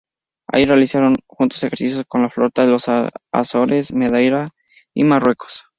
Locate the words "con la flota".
2.07-2.63